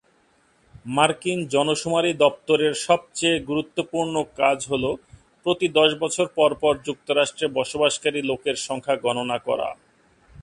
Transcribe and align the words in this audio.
মার্কিন 0.87 1.39
জনশুমারি 1.47 2.11
দপ্তরের 2.15 2.73
সবচেয়ে 2.85 3.37
গুরুত্বপূর্ণ 3.49 4.15
কাজ 4.39 4.57
হল 4.67 4.83
প্রতি 5.45 5.67
দশ 5.79 5.91
বছর 5.99 6.25
পর 6.37 6.51
পর 6.61 6.73
যুক্তরাষ্ট্রে 6.87 7.47
বসবাসকারী 7.57 8.19
লোকের 8.21 8.55
সংখ্যা 8.67 8.95
গণনা 9.05 9.37
করা। 9.39 9.69